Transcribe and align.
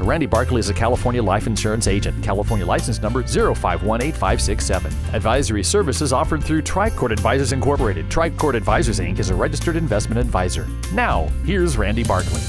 Randy 0.00 0.26
Barkley 0.26 0.60
is 0.60 0.68
a 0.68 0.74
California 0.74 1.22
life 1.22 1.46
insurance 1.46 1.86
agent. 1.86 2.22
California 2.22 2.66
license 2.66 3.00
number 3.00 3.22
0518567. 3.22 5.14
Advisory 5.14 5.62
services 5.62 6.12
offered 6.12 6.42
through 6.42 6.62
Tricord 6.62 7.12
Advisors 7.12 7.52
Incorporated. 7.52 8.08
Tricord 8.08 8.54
Advisors 8.54 8.98
Inc. 8.98 9.18
is 9.18 9.30
a 9.30 9.34
registered 9.34 9.76
investment 9.76 10.20
advisor. 10.20 10.66
Now, 10.92 11.28
here's 11.44 11.76
Randy 11.76 12.04
Barkley. 12.04 12.40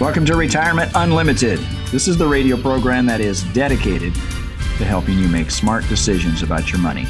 Welcome 0.00 0.24
to 0.26 0.36
Retirement 0.36 0.90
Unlimited. 0.94 1.58
This 1.90 2.08
is 2.08 2.16
the 2.16 2.26
radio 2.26 2.56
program 2.56 3.06
that 3.06 3.20
is 3.20 3.42
dedicated 3.52 4.14
to 4.14 4.84
helping 4.84 5.18
you 5.18 5.28
make 5.28 5.50
smart 5.50 5.86
decisions 5.88 6.42
about 6.42 6.70
your 6.70 6.80
money. 6.80 7.06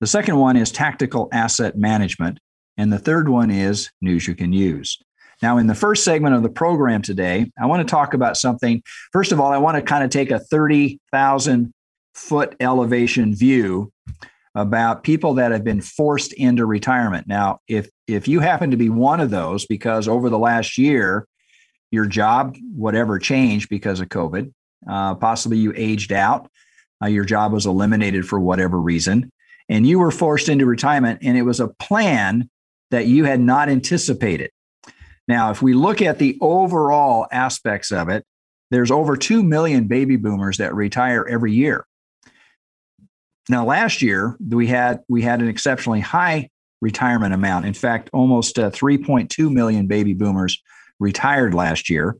The 0.00 0.06
second 0.06 0.38
one 0.38 0.56
is 0.56 0.70
tactical 0.70 1.28
asset 1.32 1.76
management. 1.76 2.38
And 2.76 2.92
the 2.92 2.98
third 2.98 3.28
one 3.28 3.50
is 3.50 3.90
news 4.00 4.26
you 4.28 4.34
can 4.34 4.52
use. 4.52 4.98
Now, 5.40 5.58
in 5.58 5.68
the 5.68 5.74
first 5.74 6.04
segment 6.04 6.34
of 6.34 6.42
the 6.42 6.48
program 6.48 7.02
today, 7.02 7.50
I 7.60 7.66
want 7.66 7.86
to 7.86 7.90
talk 7.90 8.12
about 8.14 8.36
something. 8.36 8.82
First 9.12 9.30
of 9.30 9.40
all, 9.40 9.52
I 9.52 9.58
want 9.58 9.76
to 9.76 9.82
kind 9.82 10.02
of 10.02 10.10
take 10.10 10.30
a 10.30 10.40
30,000 10.40 11.72
foot 12.14 12.56
elevation 12.58 13.34
view 13.34 13.92
about 14.54 15.04
people 15.04 15.34
that 15.34 15.52
have 15.52 15.62
been 15.62 15.80
forced 15.80 16.32
into 16.32 16.66
retirement. 16.66 17.28
Now, 17.28 17.60
if 17.68 17.88
if 18.08 18.26
you 18.26 18.40
happen 18.40 18.72
to 18.72 18.76
be 18.76 18.88
one 18.88 19.20
of 19.20 19.30
those, 19.30 19.66
because 19.66 20.08
over 20.08 20.28
the 20.28 20.38
last 20.38 20.78
year 20.78 21.26
your 21.90 22.06
job, 22.06 22.56
whatever 22.74 23.18
changed 23.18 23.68
because 23.68 24.00
of 24.00 24.08
COVID. 24.08 24.52
Uh, 24.88 25.14
possibly 25.16 25.58
you 25.58 25.72
aged 25.76 26.12
out, 26.12 26.50
uh, 27.02 27.06
your 27.06 27.24
job 27.24 27.52
was 27.52 27.66
eliminated 27.66 28.26
for 28.26 28.38
whatever 28.38 28.80
reason, 28.80 29.30
and 29.68 29.86
you 29.86 29.98
were 29.98 30.10
forced 30.10 30.48
into 30.48 30.66
retirement, 30.66 31.20
and 31.22 31.36
it 31.36 31.42
was 31.42 31.60
a 31.60 31.68
plan 31.68 32.48
that 32.90 33.06
you 33.06 33.24
had 33.24 33.40
not 33.40 33.68
anticipated. 33.68 34.50
Now, 35.26 35.50
if 35.50 35.60
we 35.60 35.74
look 35.74 36.00
at 36.00 36.18
the 36.18 36.38
overall 36.40 37.26
aspects 37.30 37.92
of 37.92 38.08
it, 38.08 38.24
there's 38.70 38.90
over 38.90 39.16
2 39.16 39.42
million 39.42 39.86
baby 39.86 40.16
boomers 40.16 40.58
that 40.58 40.74
retire 40.74 41.26
every 41.28 41.52
year. 41.52 41.86
Now, 43.48 43.64
last 43.64 44.02
year 44.02 44.36
we 44.46 44.66
had 44.66 45.00
we 45.08 45.22
had 45.22 45.40
an 45.40 45.48
exceptionally 45.48 46.00
high 46.00 46.50
retirement 46.80 47.34
amount. 47.34 47.66
In 47.66 47.74
fact, 47.74 48.10
almost 48.12 48.58
uh, 48.58 48.70
3.2 48.70 49.50
million 49.50 49.86
baby 49.86 50.14
boomers 50.14 50.62
retired 50.98 51.54
last 51.54 51.90
year. 51.90 52.16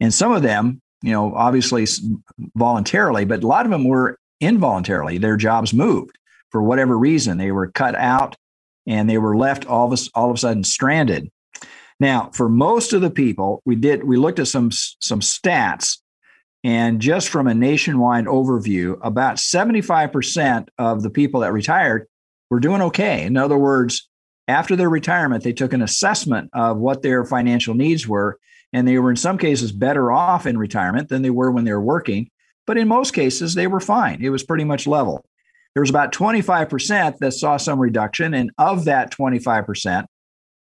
And 0.00 0.12
some 0.12 0.32
of 0.32 0.42
them, 0.42 0.80
you 1.02 1.12
know, 1.12 1.34
obviously 1.34 1.86
voluntarily, 2.54 3.24
but 3.24 3.42
a 3.42 3.46
lot 3.46 3.66
of 3.66 3.70
them 3.70 3.84
were 3.84 4.18
involuntarily. 4.40 5.18
Their 5.18 5.36
jobs 5.36 5.74
moved 5.74 6.18
for 6.50 6.62
whatever 6.62 6.96
reason. 6.96 7.38
They 7.38 7.52
were 7.52 7.70
cut 7.70 7.94
out 7.94 8.36
and 8.86 9.08
they 9.08 9.18
were 9.18 9.36
left 9.36 9.66
all 9.66 9.92
of 9.92 9.98
a, 9.98 10.02
all 10.14 10.30
of 10.30 10.36
a 10.36 10.38
sudden 10.38 10.64
stranded. 10.64 11.30
Now, 12.00 12.30
for 12.32 12.48
most 12.48 12.92
of 12.92 13.00
the 13.00 13.10
people, 13.10 13.60
we 13.64 13.74
did 13.74 14.04
we 14.04 14.16
looked 14.16 14.38
at 14.38 14.46
some 14.46 14.70
some 14.70 15.20
stats 15.20 15.98
and 16.64 17.00
just 17.00 17.28
from 17.28 17.46
a 17.46 17.54
nationwide 17.54 18.26
overview, 18.26 18.98
about 19.02 19.36
75% 19.36 20.68
of 20.78 21.02
the 21.02 21.10
people 21.10 21.40
that 21.40 21.52
retired 21.52 22.08
were 22.50 22.60
doing 22.60 22.82
okay. 22.82 23.24
In 23.24 23.36
other 23.36 23.56
words, 23.56 24.07
after 24.48 24.74
their 24.74 24.88
retirement, 24.88 25.44
they 25.44 25.52
took 25.52 25.72
an 25.72 25.82
assessment 25.82 26.50
of 26.54 26.78
what 26.78 27.02
their 27.02 27.24
financial 27.24 27.74
needs 27.74 28.08
were, 28.08 28.38
and 28.72 28.88
they 28.88 28.98
were 28.98 29.10
in 29.10 29.16
some 29.16 29.38
cases 29.38 29.72
better 29.72 30.10
off 30.10 30.46
in 30.46 30.58
retirement 30.58 31.08
than 31.08 31.22
they 31.22 31.30
were 31.30 31.50
when 31.50 31.64
they 31.64 31.72
were 31.72 31.80
working. 31.80 32.30
But 32.66 32.78
in 32.78 32.88
most 32.88 33.12
cases, 33.12 33.54
they 33.54 33.66
were 33.66 33.80
fine. 33.80 34.22
It 34.22 34.30
was 34.30 34.42
pretty 34.42 34.64
much 34.64 34.86
level. 34.86 35.24
There 35.74 35.82
was 35.82 35.90
about 35.90 36.12
25% 36.12 37.18
that 37.18 37.32
saw 37.32 37.56
some 37.56 37.78
reduction. 37.78 38.34
And 38.34 38.50
of 38.58 38.86
that 38.86 39.12
25%, 39.12 40.06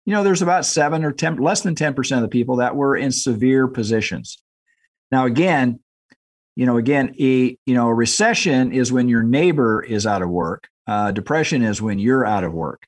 you 0.05 0.13
know, 0.13 0.23
there's 0.23 0.43
about 0.43 0.67
seven 0.67 1.05
or 1.05 1.13
10, 1.13 1.37
less 1.37 1.63
than 1.63 1.75
10% 1.75 2.17
of 2.17 2.23
the 2.23 2.29
people 2.29 2.57
that 2.57 2.77
were 2.77 2.97
in 2.97 3.11
severe 3.11 3.67
positions. 3.67 4.39
Now, 5.11 5.27
again, 5.27 5.81
you 6.55 6.67
know, 6.67 6.77
again, 6.77 7.15
a 7.21 7.57
you 7.67 7.75
know, 7.75 7.89
a 7.89 7.95
recession 7.95 8.73
is 8.73 8.91
when 8.91 9.09
your 9.09 9.23
neighbor 9.23 9.83
is 9.83 10.07
out 10.07 10.23
of 10.23 10.31
work. 10.31 10.69
Uh, 10.87 11.13
depression 11.13 11.63
is 11.63 11.83
when 11.83 11.99
you're 11.99 12.25
out 12.25 12.45
of 12.45 12.53
work. 12.53 12.87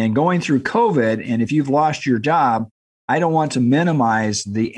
And 0.00 0.14
going 0.14 0.40
through 0.40 0.62
COVID, 0.62 1.22
and 1.30 1.42
if 1.42 1.52
you've 1.52 1.68
lost 1.68 2.06
your 2.06 2.18
job, 2.18 2.70
I 3.06 3.18
don't 3.18 3.34
want 3.34 3.52
to 3.52 3.60
minimize 3.60 4.44
the 4.44 4.74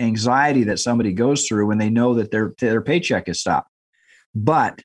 anxiety 0.00 0.64
that 0.64 0.80
somebody 0.80 1.14
goes 1.14 1.46
through 1.46 1.66
when 1.66 1.78
they 1.78 1.88
know 1.88 2.12
that 2.16 2.30
their, 2.30 2.52
their 2.58 2.82
paycheck 2.82 3.26
is 3.26 3.40
stopped. 3.40 3.70
But 4.34 4.82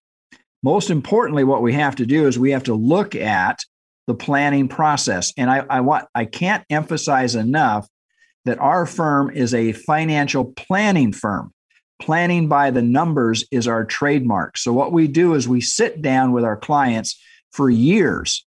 most 0.63 0.91
importantly, 0.91 1.43
what 1.43 1.61
we 1.61 1.73
have 1.73 1.97
to 1.97 2.05
do 2.05 2.25
is 2.25 2.39
we 2.39 2.51
have 2.51 2.63
to 2.63 2.73
look 2.73 3.15
at 3.15 3.59
the 4.07 4.15
planning 4.15 4.69
process. 4.69 5.33
And 5.35 5.51
I, 5.51 5.65
I 5.69 5.81
want 5.81 6.07
I 6.15 6.23
can't 6.23 6.63
emphasize 6.69 7.35
enough 7.35 7.85
that 8.45 8.59
our 8.59 8.85
firm 8.85 9.29
is 9.29 9.53
a 9.53 9.73
financial 9.73 10.53
planning 10.53 11.11
firm. 11.11 11.53
Planning 12.01 12.47
by 12.47 12.71
the 12.71 12.81
numbers 12.81 13.43
is 13.51 13.67
our 13.67 13.83
trademark. 13.83 14.57
So 14.57 14.71
what 14.71 14.93
we 14.93 15.09
do 15.09 15.33
is 15.33 15.49
we 15.49 15.59
sit 15.59 16.01
down 16.01 16.31
with 16.31 16.45
our 16.45 16.55
clients 16.55 17.21
for 17.51 17.69
years 17.69 18.45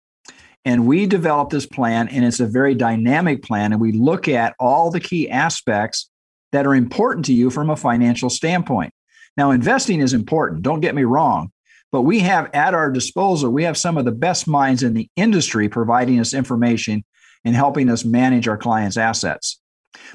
and 0.65 0.87
we 0.87 1.05
develop 1.05 1.49
this 1.49 1.65
plan, 1.65 2.07
and 2.07 2.23
it's 2.23 2.39
a 2.39 2.47
very 2.47 2.75
dynamic 2.75 3.43
plan. 3.43 3.71
And 3.71 3.81
we 3.81 3.91
look 3.91 4.27
at 4.27 4.55
all 4.59 4.91
the 4.91 4.99
key 4.99 5.29
aspects 5.29 6.09
that 6.51 6.65
are 6.65 6.75
important 6.75 7.25
to 7.25 7.33
you 7.33 7.49
from 7.49 7.69
a 7.69 7.75
financial 7.75 8.29
standpoint. 8.29 8.93
Now, 9.35 9.51
investing 9.51 9.99
is 9.99 10.13
important, 10.13 10.61
don't 10.61 10.79
get 10.79 10.95
me 10.95 11.03
wrong, 11.03 11.51
but 11.91 12.03
we 12.03 12.19
have 12.19 12.49
at 12.53 12.73
our 12.73 12.91
disposal, 12.91 13.51
we 13.51 13.63
have 13.63 13.77
some 13.77 13.97
of 13.97 14.05
the 14.05 14.11
best 14.11 14.47
minds 14.47 14.83
in 14.83 14.93
the 14.93 15.09
industry 15.15 15.67
providing 15.67 16.19
us 16.19 16.33
information 16.33 17.03
and 17.43 17.55
helping 17.55 17.89
us 17.89 18.05
manage 18.05 18.47
our 18.47 18.57
clients' 18.57 18.97
assets. 18.97 19.59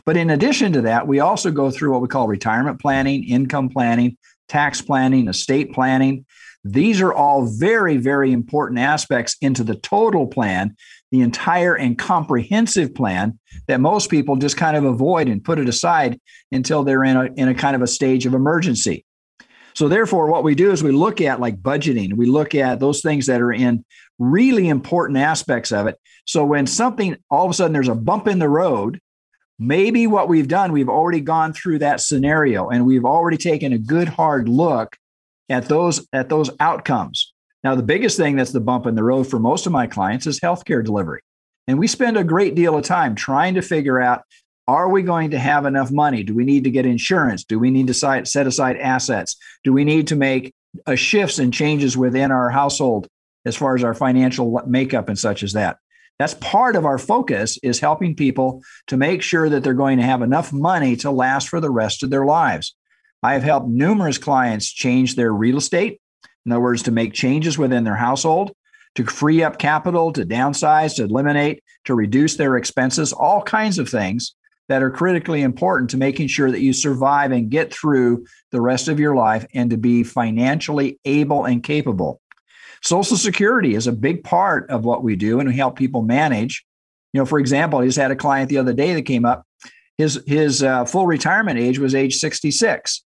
But 0.04 0.16
in 0.16 0.30
addition 0.30 0.72
to 0.72 0.82
that, 0.82 1.06
we 1.06 1.20
also 1.20 1.50
go 1.50 1.70
through 1.70 1.92
what 1.92 2.00
we 2.00 2.08
call 2.08 2.26
retirement 2.26 2.80
planning, 2.80 3.24
income 3.24 3.68
planning, 3.68 4.16
tax 4.48 4.80
planning, 4.80 5.28
estate 5.28 5.72
planning. 5.72 6.24
These 6.64 7.00
are 7.00 7.12
all 7.12 7.46
very, 7.46 7.96
very 7.96 8.32
important 8.32 8.80
aspects 8.80 9.36
into 9.40 9.62
the 9.62 9.76
total 9.76 10.26
plan, 10.26 10.76
the 11.10 11.20
entire 11.20 11.74
and 11.74 11.96
comprehensive 11.96 12.94
plan 12.94 13.38
that 13.68 13.80
most 13.80 14.10
people 14.10 14.36
just 14.36 14.56
kind 14.56 14.76
of 14.76 14.84
avoid 14.84 15.28
and 15.28 15.44
put 15.44 15.58
it 15.58 15.68
aside 15.68 16.20
until 16.50 16.82
they're 16.82 17.04
in 17.04 17.16
a, 17.16 17.24
in 17.36 17.48
a 17.48 17.54
kind 17.54 17.76
of 17.76 17.82
a 17.82 17.86
stage 17.86 18.26
of 18.26 18.34
emergency. 18.34 19.04
So, 19.74 19.86
therefore, 19.86 20.26
what 20.26 20.42
we 20.42 20.56
do 20.56 20.72
is 20.72 20.82
we 20.82 20.90
look 20.90 21.20
at 21.20 21.40
like 21.40 21.62
budgeting, 21.62 22.14
we 22.14 22.26
look 22.26 22.54
at 22.54 22.80
those 22.80 23.00
things 23.00 23.26
that 23.26 23.40
are 23.40 23.52
in 23.52 23.84
really 24.18 24.68
important 24.68 25.18
aspects 25.18 25.70
of 25.70 25.86
it. 25.86 25.96
So, 26.26 26.44
when 26.44 26.66
something 26.66 27.16
all 27.30 27.44
of 27.44 27.52
a 27.52 27.54
sudden 27.54 27.72
there's 27.72 27.88
a 27.88 27.94
bump 27.94 28.26
in 28.26 28.40
the 28.40 28.48
road, 28.48 29.00
maybe 29.58 30.08
what 30.08 30.28
we've 30.28 30.48
done, 30.48 30.72
we've 30.72 30.88
already 30.88 31.20
gone 31.20 31.52
through 31.52 31.78
that 31.78 32.00
scenario 32.00 32.68
and 32.68 32.86
we've 32.86 33.04
already 33.04 33.36
taken 33.36 33.72
a 33.72 33.78
good 33.78 34.08
hard 34.08 34.48
look 34.48 34.96
at 35.48 35.66
those 35.66 36.06
at 36.12 36.28
those 36.28 36.50
outcomes. 36.60 37.32
Now, 37.64 37.74
the 37.74 37.82
biggest 37.82 38.16
thing 38.16 38.36
that's 38.36 38.52
the 38.52 38.60
bump 38.60 38.86
in 38.86 38.94
the 38.94 39.02
road 39.02 39.24
for 39.24 39.38
most 39.38 39.66
of 39.66 39.72
my 39.72 39.86
clients 39.86 40.26
is 40.26 40.40
healthcare 40.40 40.84
delivery. 40.84 41.20
And 41.66 41.78
we 41.78 41.86
spend 41.86 42.16
a 42.16 42.24
great 42.24 42.54
deal 42.54 42.76
of 42.76 42.84
time 42.84 43.14
trying 43.14 43.54
to 43.54 43.62
figure 43.62 44.00
out 44.00 44.22
are 44.66 44.88
we 44.88 45.02
going 45.02 45.30
to 45.30 45.38
have 45.38 45.64
enough 45.64 45.90
money? 45.90 46.22
Do 46.22 46.34
we 46.34 46.44
need 46.44 46.64
to 46.64 46.70
get 46.70 46.86
insurance? 46.86 47.44
Do 47.44 47.58
we 47.58 47.70
need 47.70 47.86
to 47.86 47.94
set 47.94 48.46
aside 48.46 48.76
assets? 48.76 49.36
Do 49.64 49.72
we 49.72 49.82
need 49.82 50.08
to 50.08 50.16
make 50.16 50.52
uh, 50.86 50.94
shifts 50.94 51.38
and 51.38 51.52
changes 51.52 51.96
within 51.96 52.30
our 52.30 52.50
household 52.50 53.08
as 53.44 53.56
far 53.56 53.74
as 53.74 53.84
our 53.84 53.94
financial 53.94 54.60
makeup 54.66 55.08
and 55.08 55.18
such 55.18 55.42
as 55.42 55.52
that. 55.54 55.78
That's 56.18 56.34
part 56.34 56.76
of 56.76 56.84
our 56.84 56.98
focus 56.98 57.58
is 57.62 57.78
helping 57.78 58.16
people 58.16 58.62
to 58.88 58.96
make 58.96 59.22
sure 59.22 59.48
that 59.48 59.62
they're 59.62 59.74
going 59.74 59.98
to 59.98 60.04
have 60.04 60.20
enough 60.20 60.52
money 60.52 60.96
to 60.96 61.10
last 61.10 61.48
for 61.48 61.60
the 61.60 61.70
rest 61.70 62.02
of 62.02 62.10
their 62.10 62.26
lives. 62.26 62.74
I 63.22 63.32
have 63.32 63.42
helped 63.42 63.68
numerous 63.68 64.18
clients 64.18 64.70
change 64.70 65.16
their 65.16 65.32
real 65.32 65.56
estate, 65.56 66.00
in 66.46 66.52
other 66.52 66.60
words, 66.60 66.84
to 66.84 66.92
make 66.92 67.12
changes 67.12 67.58
within 67.58 67.84
their 67.84 67.96
household, 67.96 68.52
to 68.94 69.04
free 69.04 69.42
up 69.42 69.58
capital, 69.58 70.12
to 70.12 70.24
downsize, 70.24 70.96
to 70.96 71.04
eliminate, 71.04 71.62
to 71.84 71.94
reduce 71.94 72.36
their 72.36 72.56
expenses, 72.56 73.12
all 73.12 73.42
kinds 73.42 73.78
of 73.78 73.88
things 73.88 74.34
that 74.68 74.82
are 74.82 74.90
critically 74.90 75.42
important 75.42 75.90
to 75.90 75.96
making 75.96 76.28
sure 76.28 76.50
that 76.50 76.60
you 76.60 76.72
survive 76.72 77.32
and 77.32 77.50
get 77.50 77.72
through 77.72 78.24
the 78.52 78.60
rest 78.60 78.88
of 78.88 79.00
your 79.00 79.14
life 79.14 79.46
and 79.54 79.70
to 79.70 79.76
be 79.76 80.02
financially 80.02 80.98
able 81.04 81.44
and 81.46 81.62
capable. 81.62 82.20
Social 82.82 83.16
Security 83.16 83.74
is 83.74 83.86
a 83.86 83.92
big 83.92 84.22
part 84.22 84.70
of 84.70 84.84
what 84.84 85.02
we 85.02 85.16
do 85.16 85.40
and 85.40 85.48
we 85.48 85.56
help 85.56 85.76
people 85.76 86.02
manage. 86.02 86.64
You 87.12 87.20
know, 87.20 87.26
for 87.26 87.38
example, 87.38 87.80
I 87.80 87.86
just 87.86 87.98
had 87.98 88.10
a 88.10 88.16
client 88.16 88.50
the 88.50 88.58
other 88.58 88.74
day 88.74 88.94
that 88.94 89.02
came 89.02 89.24
up. 89.24 89.44
His 89.96 90.22
his 90.26 90.62
uh, 90.62 90.84
full 90.84 91.06
retirement 91.06 91.58
age 91.58 91.80
was 91.80 91.94
age 91.94 92.16
66, 92.16 93.02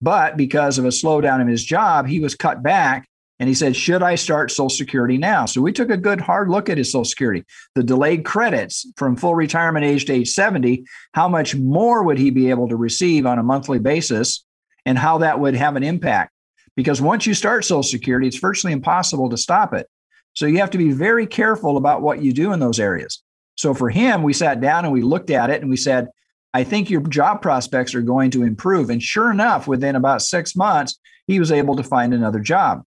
but 0.00 0.36
because 0.36 0.78
of 0.78 0.84
a 0.84 0.88
slowdown 0.88 1.40
in 1.40 1.48
his 1.48 1.64
job, 1.64 2.06
he 2.06 2.20
was 2.20 2.34
cut 2.34 2.62
back. 2.62 3.06
And 3.38 3.48
he 3.48 3.54
said, 3.54 3.74
Should 3.74 4.02
I 4.02 4.16
start 4.16 4.50
Social 4.50 4.68
Security 4.68 5.16
now? 5.16 5.46
So 5.46 5.62
we 5.62 5.72
took 5.72 5.88
a 5.88 5.96
good 5.96 6.20
hard 6.20 6.50
look 6.50 6.68
at 6.68 6.76
his 6.76 6.92
Social 6.92 7.06
Security. 7.06 7.42
The 7.74 7.82
delayed 7.82 8.22
credits 8.24 8.86
from 8.96 9.16
full 9.16 9.34
retirement 9.34 9.86
age 9.86 10.04
to 10.06 10.12
age 10.12 10.28
70, 10.28 10.84
how 11.14 11.26
much 11.26 11.54
more 11.54 12.02
would 12.02 12.18
he 12.18 12.28
be 12.28 12.50
able 12.50 12.68
to 12.68 12.76
receive 12.76 13.24
on 13.24 13.38
a 13.38 13.42
monthly 13.42 13.78
basis, 13.78 14.44
and 14.84 14.98
how 14.98 15.18
that 15.18 15.40
would 15.40 15.54
have 15.54 15.76
an 15.76 15.82
impact 15.82 16.32
because 16.76 17.02
once 17.02 17.26
you 17.26 17.34
start 17.34 17.64
Social 17.64 17.82
Security, 17.82 18.26
it's 18.26 18.38
virtually 18.38 18.72
impossible 18.72 19.28
to 19.30 19.36
stop 19.36 19.74
it. 19.74 19.86
So 20.32 20.46
you 20.46 20.58
have 20.58 20.70
to 20.70 20.78
be 20.78 20.92
very 20.92 21.26
careful 21.26 21.76
about 21.76 22.02
what 22.02 22.22
you 22.22 22.32
do 22.32 22.52
in 22.52 22.60
those 22.60 22.80
areas. 22.80 23.22
So 23.56 23.74
for 23.74 23.90
him, 23.90 24.22
we 24.22 24.32
sat 24.32 24.60
down 24.60 24.84
and 24.84 24.92
we 24.92 25.02
looked 25.02 25.30
at 25.30 25.50
it 25.50 25.60
and 25.60 25.68
we 25.68 25.76
said, 25.76 26.08
I 26.52 26.64
think 26.64 26.90
your 26.90 27.02
job 27.02 27.42
prospects 27.42 27.94
are 27.94 28.02
going 28.02 28.30
to 28.32 28.42
improve. 28.42 28.90
And 28.90 29.02
sure 29.02 29.30
enough, 29.30 29.66
within 29.66 29.96
about 29.96 30.22
six 30.22 30.56
months, 30.56 30.98
he 31.26 31.38
was 31.38 31.52
able 31.52 31.76
to 31.76 31.84
find 31.84 32.12
another 32.12 32.40
job. 32.40 32.82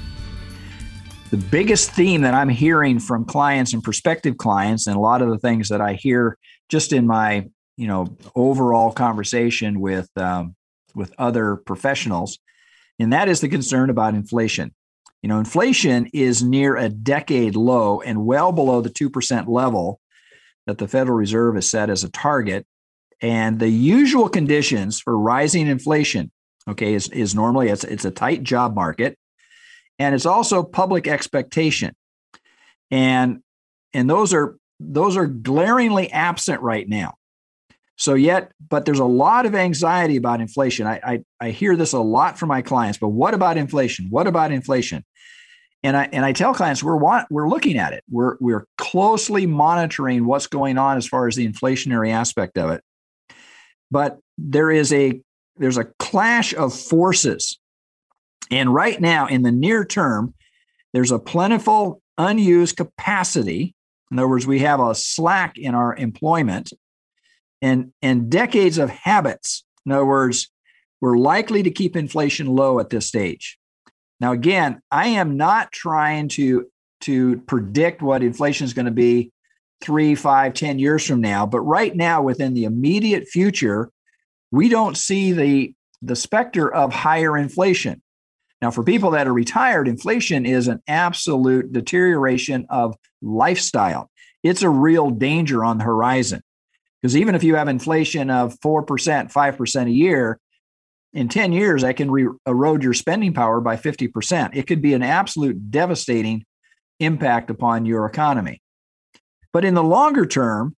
the 1.31 1.37
biggest 1.37 1.91
theme 1.91 2.21
that 2.21 2.33
I'm 2.33 2.49
hearing 2.49 2.99
from 2.99 3.23
clients 3.23 3.73
and 3.73 3.81
prospective 3.81 4.37
clients, 4.37 4.85
and 4.85 4.97
a 4.97 4.99
lot 4.99 5.21
of 5.21 5.29
the 5.29 5.39
things 5.39 5.69
that 5.69 5.79
I 5.79 5.93
hear 5.93 6.37
just 6.69 6.93
in 6.93 7.07
my 7.07 7.47
you 7.77 7.87
know 7.87 8.15
overall 8.35 8.91
conversation 8.91 9.79
with 9.79 10.09
um, 10.17 10.55
with 10.93 11.13
other 11.17 11.55
professionals, 11.55 12.37
and 12.99 13.13
that 13.13 13.29
is 13.29 13.39
the 13.39 13.47
concern 13.47 13.89
about 13.89 14.13
inflation. 14.13 14.75
You 15.23 15.29
know, 15.29 15.39
inflation 15.39 16.09
is 16.13 16.43
near 16.43 16.75
a 16.75 16.89
decade 16.89 17.55
low 17.55 18.01
and 18.01 18.25
well 18.25 18.51
below 18.51 18.81
the 18.81 18.89
two 18.89 19.09
percent 19.09 19.47
level 19.47 20.01
that 20.67 20.79
the 20.79 20.87
Federal 20.87 21.17
Reserve 21.17 21.55
has 21.55 21.69
set 21.69 21.89
as 21.89 22.03
a 22.03 22.11
target. 22.11 22.67
And 23.21 23.59
the 23.59 23.69
usual 23.69 24.29
conditions 24.29 24.99
for 24.99 25.17
rising 25.17 25.67
inflation, 25.67 26.31
okay, 26.67 26.95
is, 26.95 27.07
is 27.09 27.35
normally 27.35 27.69
it's 27.69 27.85
it's 27.85 28.03
a 28.03 28.11
tight 28.11 28.43
job 28.43 28.75
market 28.75 29.17
and 29.99 30.15
it's 30.15 30.25
also 30.25 30.63
public 30.63 31.07
expectation. 31.07 31.95
And 32.89 33.41
and 33.93 34.09
those 34.09 34.33
are 34.33 34.57
those 34.79 35.15
are 35.15 35.27
glaringly 35.27 36.11
absent 36.11 36.61
right 36.61 36.87
now. 36.87 37.15
So 37.97 38.15
yet 38.15 38.51
but 38.69 38.85
there's 38.85 38.99
a 38.99 39.05
lot 39.05 39.45
of 39.45 39.55
anxiety 39.55 40.17
about 40.17 40.41
inflation. 40.41 40.87
I, 40.87 40.99
I 41.03 41.23
i 41.39 41.49
hear 41.51 41.75
this 41.75 41.93
a 41.93 41.99
lot 41.99 42.39
from 42.39 42.49
my 42.49 42.61
clients 42.61 42.97
but 42.97 43.09
what 43.09 43.33
about 43.33 43.57
inflation? 43.57 44.07
What 44.09 44.27
about 44.27 44.51
inflation? 44.51 45.05
And 45.83 45.95
i 45.95 46.09
and 46.11 46.25
i 46.25 46.33
tell 46.33 46.53
clients 46.53 46.83
we're 46.83 46.95
want, 46.95 47.27
we're 47.29 47.49
looking 47.49 47.77
at 47.77 47.93
it. 47.93 48.03
We're 48.09 48.37
we're 48.39 48.65
closely 48.77 49.45
monitoring 49.45 50.25
what's 50.25 50.47
going 50.47 50.77
on 50.77 50.97
as 50.97 51.07
far 51.07 51.27
as 51.27 51.35
the 51.35 51.47
inflationary 51.47 52.11
aspect 52.11 52.57
of 52.57 52.71
it. 52.71 52.83
But 53.91 54.19
there 54.37 54.71
is 54.71 54.91
a 54.91 55.21
there's 55.57 55.77
a 55.77 55.85
clash 55.99 56.53
of 56.55 56.73
forces 56.73 57.59
and 58.51 58.73
right 58.73 58.99
now, 58.99 59.27
in 59.27 59.41
the 59.43 59.51
near 59.51 59.85
term, 59.85 60.33
there's 60.93 61.11
a 61.11 61.19
plentiful 61.19 62.01
unused 62.17 62.75
capacity. 62.75 63.73
In 64.11 64.19
other 64.19 64.27
words, 64.27 64.45
we 64.45 64.59
have 64.59 64.81
a 64.81 64.93
slack 64.93 65.57
in 65.57 65.73
our 65.73 65.95
employment 65.95 66.73
and, 67.61 67.93
and 68.01 68.29
decades 68.29 68.77
of 68.77 68.89
habits. 68.89 69.63
In 69.85 69.93
other 69.93 70.05
words, 70.05 70.51
we're 70.99 71.17
likely 71.17 71.63
to 71.63 71.71
keep 71.71 71.95
inflation 71.95 72.47
low 72.47 72.79
at 72.79 72.89
this 72.89 73.07
stage. 73.07 73.57
Now, 74.19 74.33
again, 74.33 74.81
I 74.91 75.07
am 75.07 75.37
not 75.37 75.71
trying 75.71 76.27
to, 76.29 76.67
to 77.01 77.37
predict 77.47 78.01
what 78.01 78.21
inflation 78.21 78.65
is 78.65 78.73
going 78.73 78.85
to 78.85 78.91
be 78.91 79.31
three, 79.81 80.13
five, 80.13 80.53
ten 80.53 80.77
years 80.77 81.07
from 81.07 81.21
now, 81.21 81.45
but 81.45 81.61
right 81.61 81.95
now, 81.95 82.21
within 82.21 82.53
the 82.53 82.65
immediate 82.65 83.27
future, 83.27 83.89
we 84.51 84.69
don't 84.69 84.95
see 84.95 85.31
the, 85.31 85.73
the 86.03 86.15
specter 86.15 86.71
of 86.71 86.93
higher 86.93 87.35
inflation. 87.35 88.01
Now, 88.61 88.71
for 88.71 88.83
people 88.83 89.11
that 89.11 89.27
are 89.27 89.33
retired, 89.33 89.87
inflation 89.87 90.45
is 90.45 90.67
an 90.67 90.81
absolute 90.87 91.73
deterioration 91.73 92.67
of 92.69 92.95
lifestyle. 93.21 94.09
It's 94.43 94.61
a 94.61 94.69
real 94.69 95.09
danger 95.09 95.63
on 95.63 95.77
the 95.79 95.83
horizon. 95.83 96.41
Because 97.01 97.17
even 97.17 97.33
if 97.33 97.43
you 97.43 97.55
have 97.55 97.67
inflation 97.67 98.29
of 98.29 98.59
4%, 98.59 98.85
5% 98.85 99.85
a 99.85 99.91
year, 99.91 100.39
in 101.13 101.27
10 101.27 101.51
years, 101.51 101.81
that 101.81 101.97
can 101.97 102.09
re- 102.09 102.29
erode 102.45 102.83
your 102.83 102.93
spending 102.93 103.33
power 103.33 103.59
by 103.59 103.75
50%. 103.75 104.55
It 104.55 104.67
could 104.67 104.81
be 104.81 104.93
an 104.93 105.03
absolute 105.03 105.71
devastating 105.71 106.45
impact 106.99 107.49
upon 107.49 107.85
your 107.85 108.05
economy. 108.05 108.61
But 109.51 109.65
in 109.65 109.73
the 109.73 109.83
longer 109.83 110.25
term, 110.25 110.75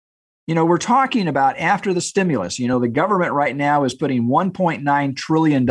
you 0.48 0.56
know, 0.56 0.66
we're 0.66 0.78
talking 0.78 1.28
about 1.28 1.58
after 1.60 1.94
the 1.94 2.02
stimulus, 2.02 2.58
you 2.60 2.68
know, 2.68 2.80
the 2.80 2.88
government 2.88 3.34
right 3.34 3.56
now 3.56 3.84
is 3.84 3.94
putting 3.94 4.24
$1.9 4.24 5.16
trillion 5.16 5.66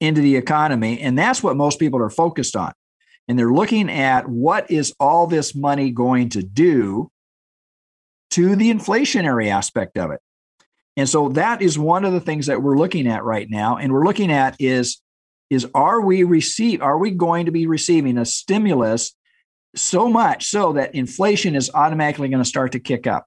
into 0.00 0.20
the 0.20 0.36
economy. 0.36 1.00
And 1.00 1.18
that's 1.18 1.42
what 1.42 1.56
most 1.56 1.78
people 1.78 2.00
are 2.00 2.10
focused 2.10 2.56
on. 2.56 2.72
And 3.26 3.38
they're 3.38 3.52
looking 3.52 3.90
at 3.90 4.28
what 4.28 4.70
is 4.70 4.94
all 4.98 5.26
this 5.26 5.54
money 5.54 5.90
going 5.90 6.30
to 6.30 6.42
do 6.42 7.10
to 8.30 8.56
the 8.56 8.72
inflationary 8.72 9.48
aspect 9.48 9.98
of 9.98 10.10
it. 10.10 10.20
And 10.96 11.08
so 11.08 11.28
that 11.30 11.62
is 11.62 11.78
one 11.78 12.04
of 12.04 12.12
the 12.12 12.20
things 12.20 12.46
that 12.46 12.62
we're 12.62 12.76
looking 12.76 13.06
at 13.06 13.24
right 13.24 13.48
now. 13.48 13.76
And 13.76 13.92
we're 13.92 14.04
looking 14.04 14.32
at 14.32 14.56
is, 14.58 15.00
is 15.50 15.66
are 15.74 16.00
we 16.00 16.24
receive 16.24 16.82
are 16.82 16.98
we 16.98 17.10
going 17.10 17.46
to 17.46 17.52
be 17.52 17.66
receiving 17.66 18.18
a 18.18 18.24
stimulus 18.24 19.14
so 19.76 20.08
much 20.08 20.46
so 20.46 20.72
that 20.72 20.94
inflation 20.94 21.54
is 21.54 21.70
automatically 21.72 22.28
going 22.28 22.42
to 22.42 22.48
start 22.48 22.72
to 22.72 22.80
kick 22.80 23.06
up? 23.06 23.26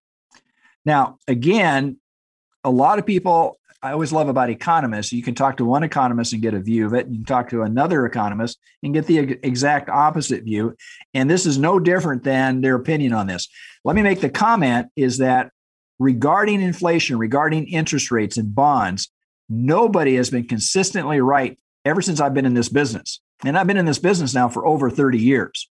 Now, 0.86 1.18
again, 1.28 1.98
a 2.63 2.70
lot 2.70 3.00
of 3.00 3.06
people 3.06 3.58
I 3.84 3.94
always 3.94 4.12
love 4.12 4.30
about 4.30 4.52
economists. 4.52 5.12
You 5.12 5.24
can 5.24 5.34
talk 5.34 5.58
to 5.58 5.66
one 5.66 5.84
economist 5.84 6.34
and 6.34 6.42
get 6.42 6.54
a 6.54 6.60
view 6.60 6.86
of 6.86 6.94
it. 6.94 7.08
and 7.08 7.16
You 7.16 7.22
can 7.22 7.26
talk 7.26 7.50
to 7.50 7.64
another 7.64 8.06
economist 8.06 8.60
and 8.84 8.94
get 8.94 9.08
the 9.08 9.18
exact 9.18 9.90
opposite 9.90 10.44
view. 10.44 10.76
And 11.16 11.30
this 11.30 11.48
is 11.48 11.58
no 11.58 11.80
different 11.80 12.24
than 12.24 12.62
their 12.62 12.76
opinion 12.76 13.14
on 13.14 13.26
this. 13.26 13.48
Let 13.84 13.96
me 13.96 14.04
make 14.04 14.22
the 14.22 14.30
comment 14.30 14.88
is 14.96 15.18
that 15.18 15.52
regarding 15.98 16.62
inflation, 16.62 17.18
regarding 17.18 17.68
interest 17.68 18.12
rates 18.12 18.38
and 18.38 18.54
bonds, 18.54 19.10
nobody 19.50 20.16
has 20.16 20.30
been 20.30 20.48
consistently 20.48 21.20
right 21.20 21.58
ever 21.84 22.04
since 22.04 22.22
I've 22.22 22.36
been 22.36 22.46
in 22.46 22.54
this 22.54 22.70
business. 22.70 23.20
And 23.44 23.58
I've 23.58 23.66
been 23.66 23.78
in 23.78 23.86
this 23.86 24.00
business 24.00 24.36
now 24.36 24.48
for 24.48 24.66
over 24.68 24.92
30 24.92 25.18
years. 25.18 25.71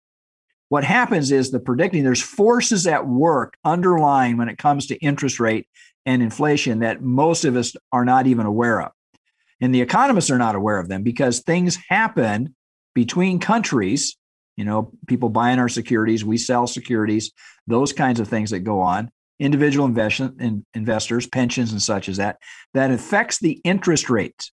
What 0.70 0.84
happens 0.84 1.32
is 1.32 1.50
the 1.50 1.58
predicting 1.58 2.04
there's 2.04 2.22
forces 2.22 2.86
at 2.86 3.04
work 3.06 3.54
underlying 3.64 4.36
when 4.36 4.48
it 4.48 4.56
comes 4.56 4.86
to 4.86 4.96
interest 4.98 5.40
rate 5.40 5.66
and 6.06 6.22
inflation 6.22 6.78
that 6.78 7.02
most 7.02 7.44
of 7.44 7.56
us 7.56 7.74
are 7.90 8.04
not 8.04 8.28
even 8.28 8.46
aware 8.46 8.80
of. 8.80 8.92
And 9.60 9.74
the 9.74 9.80
economists 9.80 10.30
are 10.30 10.38
not 10.38 10.54
aware 10.54 10.78
of 10.78 10.88
them 10.88 11.02
because 11.02 11.40
things 11.40 11.76
happen 11.88 12.54
between 12.94 13.40
countries. 13.40 14.16
You 14.56 14.64
know, 14.64 14.92
people 15.08 15.28
buying 15.28 15.58
our 15.58 15.68
securities, 15.68 16.24
we 16.24 16.38
sell 16.38 16.68
securities, 16.68 17.32
those 17.66 17.92
kinds 17.92 18.20
of 18.20 18.28
things 18.28 18.50
that 18.50 18.60
go 18.60 18.80
on. 18.80 19.10
Individual 19.40 19.86
investment 19.86 20.40
in 20.40 20.64
investors, 20.74 21.26
pensions, 21.26 21.72
and 21.72 21.82
such 21.82 22.08
as 22.08 22.18
that, 22.18 22.38
that 22.74 22.92
affects 22.92 23.40
the 23.40 23.60
interest 23.64 24.08
rates. 24.08 24.52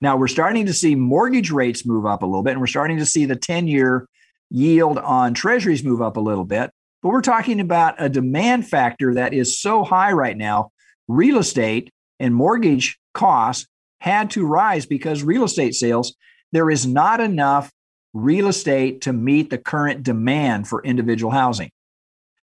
Now 0.00 0.16
we're 0.16 0.28
starting 0.28 0.66
to 0.66 0.72
see 0.72 0.94
mortgage 0.94 1.50
rates 1.50 1.84
move 1.84 2.06
up 2.06 2.22
a 2.22 2.26
little 2.26 2.44
bit, 2.44 2.52
and 2.52 2.60
we're 2.60 2.68
starting 2.68 2.98
to 2.98 3.06
see 3.06 3.24
the 3.24 3.34
10 3.34 3.66
year 3.66 4.06
yield 4.52 4.98
on 4.98 5.34
treasuries 5.34 5.82
move 5.82 6.02
up 6.02 6.16
a 6.16 6.20
little 6.20 6.44
bit. 6.44 6.70
But 7.02 7.08
we're 7.08 7.22
talking 7.22 7.58
about 7.58 7.96
a 7.98 8.08
demand 8.08 8.68
factor 8.68 9.14
that 9.14 9.34
is 9.34 9.58
so 9.58 9.82
high 9.82 10.12
right 10.12 10.36
now. 10.36 10.70
Real 11.08 11.38
estate 11.38 11.90
and 12.20 12.34
mortgage 12.34 12.98
costs 13.14 13.66
had 14.00 14.30
to 14.30 14.46
rise 14.46 14.86
because 14.86 15.22
real 15.22 15.44
estate 15.44 15.74
sales, 15.74 16.14
there 16.52 16.70
is 16.70 16.86
not 16.86 17.20
enough 17.20 17.72
real 18.12 18.46
estate 18.46 19.00
to 19.02 19.12
meet 19.12 19.50
the 19.50 19.58
current 19.58 20.02
demand 20.02 20.68
for 20.68 20.84
individual 20.84 21.32
housing. 21.32 21.70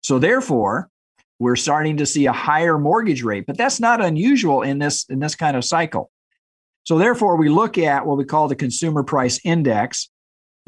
So 0.00 0.18
therefore, 0.18 0.88
we're 1.38 1.56
starting 1.56 1.98
to 1.98 2.06
see 2.06 2.26
a 2.26 2.32
higher 2.32 2.78
mortgage 2.78 3.22
rate, 3.22 3.44
but 3.46 3.56
that's 3.56 3.78
not 3.78 4.04
unusual 4.04 4.62
in 4.62 4.78
this 4.78 5.04
in 5.08 5.20
this 5.20 5.34
kind 5.34 5.56
of 5.56 5.64
cycle. 5.64 6.10
So 6.84 6.96
therefore, 6.98 7.36
we 7.36 7.48
look 7.48 7.76
at 7.76 8.06
what 8.06 8.16
we 8.16 8.24
call 8.24 8.48
the 8.48 8.56
consumer 8.56 9.02
price 9.02 9.38
index, 9.44 10.10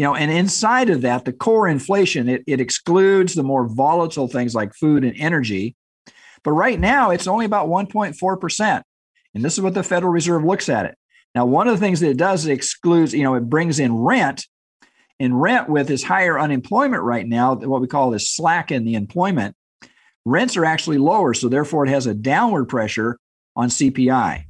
you 0.00 0.06
know 0.06 0.14
and 0.14 0.30
inside 0.30 0.88
of 0.88 1.02
that 1.02 1.26
the 1.26 1.32
core 1.32 1.68
inflation 1.68 2.26
it, 2.26 2.42
it 2.46 2.58
excludes 2.58 3.34
the 3.34 3.42
more 3.42 3.68
volatile 3.68 4.28
things 4.28 4.54
like 4.54 4.72
food 4.72 5.04
and 5.04 5.14
energy. 5.18 5.76
But 6.42 6.52
right 6.52 6.80
now 6.80 7.10
it's 7.10 7.26
only 7.26 7.44
about 7.44 7.68
1.4% 7.68 8.82
and 9.34 9.44
this 9.44 9.58
is 9.58 9.60
what 9.60 9.74
the 9.74 9.82
federal 9.82 10.10
reserve 10.10 10.42
looks 10.42 10.70
at 10.70 10.86
it. 10.86 10.96
Now 11.34 11.44
one 11.44 11.68
of 11.68 11.74
the 11.74 11.84
things 11.84 12.00
that 12.00 12.08
it 12.08 12.16
does 12.16 12.46
it 12.46 12.52
excludes 12.52 13.12
you 13.12 13.24
know 13.24 13.34
it 13.34 13.50
brings 13.50 13.78
in 13.78 13.94
rent 13.94 14.46
and 15.18 15.38
rent 15.38 15.68
with 15.68 15.88
this 15.88 16.02
higher 16.02 16.40
unemployment 16.40 17.02
right 17.02 17.26
now 17.26 17.54
what 17.56 17.82
we 17.82 17.86
call 17.86 18.10
this 18.10 18.30
slack 18.30 18.72
in 18.72 18.86
the 18.86 18.94
employment. 18.94 19.54
Rents 20.24 20.56
are 20.56 20.64
actually 20.64 20.96
lower 20.96 21.34
so 21.34 21.50
therefore 21.50 21.84
it 21.84 21.90
has 21.90 22.06
a 22.06 22.14
downward 22.14 22.70
pressure 22.70 23.18
on 23.54 23.68
cpi 23.68 24.44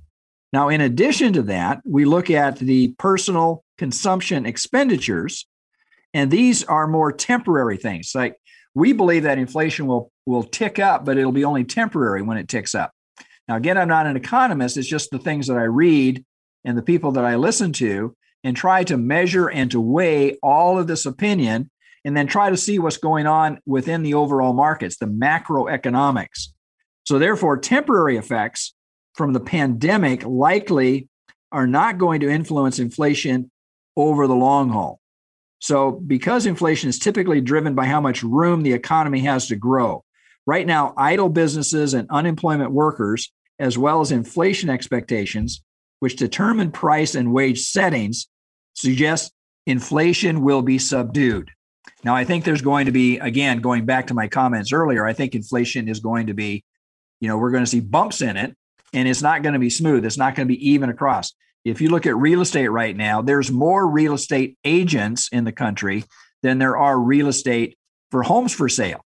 now 0.52 0.68
in 0.68 0.80
addition 0.80 1.32
to 1.32 1.42
that 1.42 1.80
we 1.84 2.04
look 2.04 2.30
at 2.30 2.58
the 2.58 2.94
personal 2.98 3.64
consumption 3.80 4.44
expenditures. 4.44 5.46
And 6.12 6.30
these 6.30 6.62
are 6.64 6.86
more 6.86 7.10
temporary 7.12 7.78
things. 7.78 8.12
Like 8.14 8.36
we 8.74 8.92
believe 8.92 9.22
that 9.22 9.38
inflation 9.38 9.86
will, 9.86 10.12
will 10.26 10.42
tick 10.42 10.78
up, 10.78 11.06
but 11.06 11.16
it'll 11.16 11.32
be 11.32 11.46
only 11.46 11.64
temporary 11.64 12.20
when 12.20 12.36
it 12.36 12.46
ticks 12.46 12.74
up. 12.74 12.92
Now, 13.48 13.56
again, 13.56 13.78
I'm 13.78 13.88
not 13.88 14.04
an 14.04 14.18
economist. 14.18 14.76
It's 14.76 14.86
just 14.86 15.10
the 15.10 15.18
things 15.18 15.46
that 15.46 15.56
I 15.56 15.62
read 15.62 16.22
and 16.62 16.76
the 16.76 16.82
people 16.82 17.12
that 17.12 17.24
I 17.24 17.36
listen 17.36 17.72
to 17.74 18.14
and 18.44 18.54
try 18.54 18.84
to 18.84 18.98
measure 18.98 19.48
and 19.48 19.70
to 19.70 19.80
weigh 19.80 20.36
all 20.42 20.78
of 20.78 20.86
this 20.86 21.06
opinion 21.06 21.70
and 22.04 22.14
then 22.14 22.26
try 22.26 22.50
to 22.50 22.58
see 22.58 22.78
what's 22.78 22.98
going 22.98 23.26
on 23.26 23.60
within 23.64 24.02
the 24.02 24.12
overall 24.12 24.52
markets, 24.52 24.98
the 24.98 25.06
macroeconomics. 25.06 26.48
So, 27.04 27.18
therefore, 27.18 27.56
temporary 27.56 28.18
effects 28.18 28.74
from 29.14 29.32
the 29.32 29.40
pandemic 29.40 30.22
likely 30.26 31.08
are 31.50 31.66
not 31.66 31.96
going 31.96 32.20
to 32.20 32.28
influence 32.28 32.78
inflation 32.78 33.50
over 34.08 34.26
the 34.26 34.34
long 34.34 34.70
haul. 34.70 35.00
So, 35.58 35.92
because 35.92 36.46
inflation 36.46 36.88
is 36.88 36.98
typically 36.98 37.40
driven 37.40 37.74
by 37.74 37.84
how 37.84 38.00
much 38.00 38.22
room 38.22 38.62
the 38.62 38.72
economy 38.72 39.20
has 39.20 39.48
to 39.48 39.56
grow, 39.56 40.04
right 40.46 40.66
now, 40.66 40.94
idle 40.96 41.28
businesses 41.28 41.92
and 41.92 42.08
unemployment 42.10 42.72
workers, 42.72 43.30
as 43.58 43.76
well 43.76 44.00
as 44.00 44.10
inflation 44.10 44.70
expectations, 44.70 45.62
which 45.98 46.16
determine 46.16 46.72
price 46.72 47.14
and 47.14 47.32
wage 47.32 47.60
settings, 47.60 48.26
suggest 48.72 49.32
inflation 49.66 50.42
will 50.42 50.62
be 50.62 50.78
subdued. 50.78 51.50
Now, 52.04 52.16
I 52.16 52.24
think 52.24 52.44
there's 52.44 52.62
going 52.62 52.86
to 52.86 52.92
be, 52.92 53.18
again, 53.18 53.60
going 53.60 53.84
back 53.84 54.06
to 54.06 54.14
my 54.14 54.28
comments 54.28 54.72
earlier, 54.72 55.04
I 55.04 55.12
think 55.12 55.34
inflation 55.34 55.88
is 55.88 56.00
going 56.00 56.28
to 56.28 56.34
be, 56.34 56.64
you 57.20 57.28
know, 57.28 57.36
we're 57.36 57.50
going 57.50 57.64
to 57.64 57.70
see 57.70 57.80
bumps 57.80 58.22
in 58.22 58.36
it 58.38 58.56
and 58.92 59.06
it's 59.06 59.22
not 59.22 59.42
going 59.42 59.52
to 59.52 59.58
be 59.58 59.70
smooth. 59.70 60.04
It's 60.04 60.16
not 60.16 60.34
going 60.34 60.48
to 60.48 60.54
be 60.54 60.70
even 60.70 60.88
across 60.88 61.34
if 61.64 61.80
you 61.80 61.90
look 61.90 62.06
at 62.06 62.16
real 62.16 62.40
estate 62.40 62.68
right 62.68 62.96
now, 62.96 63.22
there's 63.22 63.50
more 63.50 63.86
real 63.86 64.14
estate 64.14 64.56
agents 64.64 65.28
in 65.30 65.44
the 65.44 65.52
country 65.52 66.04
than 66.42 66.58
there 66.58 66.76
are 66.76 66.98
real 66.98 67.28
estate 67.28 67.78
for 68.10 68.22
homes 68.22 68.54
for 68.54 68.68
sale. 68.68 69.04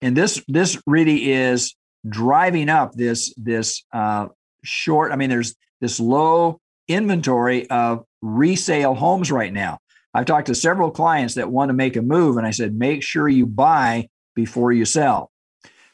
And 0.00 0.16
this 0.16 0.42
this 0.48 0.80
really 0.86 1.32
is 1.32 1.74
driving 2.08 2.68
up 2.68 2.92
this 2.92 3.34
this 3.36 3.84
uh, 3.92 4.28
short. 4.64 5.12
I 5.12 5.16
mean, 5.16 5.30
there's 5.30 5.54
this 5.80 5.98
low 5.98 6.60
inventory 6.88 7.68
of 7.68 8.04
resale 8.20 8.94
homes 8.94 9.32
right 9.32 9.52
now. 9.52 9.78
I've 10.14 10.26
talked 10.26 10.48
to 10.48 10.54
several 10.54 10.90
clients 10.90 11.34
that 11.34 11.50
want 11.50 11.70
to 11.70 11.74
make 11.74 11.96
a 11.96 12.02
move, 12.02 12.36
and 12.36 12.46
I 12.46 12.50
said, 12.50 12.74
make 12.74 13.02
sure 13.02 13.28
you 13.28 13.46
buy 13.46 14.08
before 14.34 14.70
you 14.70 14.84
sell. 14.84 15.30